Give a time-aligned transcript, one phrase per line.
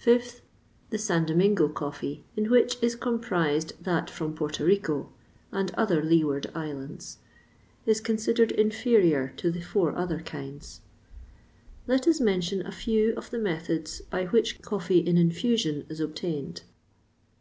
[0.00, 0.42] 5th.
[0.90, 1.26] The St.
[1.26, 5.12] Domingo coffee, in which is comprised that from Porto Rico,
[5.50, 7.18] and other leeward islands,
[7.84, 10.82] is considered inferior to the four other kinds.
[11.88, 16.62] Let us mention a few of the methods by which coffee in infusion is obtained.